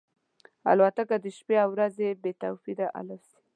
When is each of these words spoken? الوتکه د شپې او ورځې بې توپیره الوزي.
الوتکه 0.71 1.15
د 1.23 1.25
شپې 1.37 1.55
او 1.63 1.69
ورځې 1.75 2.07
بې 2.21 2.31
توپیره 2.41 2.85
الوزي. 2.99 3.37